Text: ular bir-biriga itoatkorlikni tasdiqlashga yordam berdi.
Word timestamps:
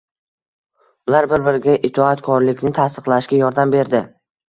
ular 1.11 1.27
bir-biriga 1.35 1.77
itoatkorlikni 1.91 2.75
tasdiqlashga 2.83 3.45
yordam 3.47 3.81
berdi. 3.81 4.07